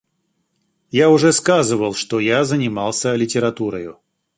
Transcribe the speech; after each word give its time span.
Я 0.89 1.11
уже 1.11 1.31
сказывал, 1.31 1.93
что 1.93 2.19
я 2.19 2.43
занимался 2.43 3.13
литературою. 3.15 3.99